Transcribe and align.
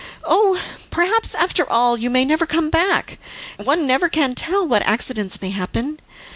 "Oh, 0.23 0.59
perhaps 0.89 1.35
after 1.35 1.69
all 1.71 1.95
you 1.95 2.09
may 2.09 2.25
never 2.25 2.47
come 2.47 2.71
back; 2.71 3.19
one 3.63 3.85
never 3.85 4.09
can 4.09 4.33
tell 4.33 4.65
what 4.65 4.81
accidents 4.81 5.43
may 5.43 5.51
happen. 5.51 5.99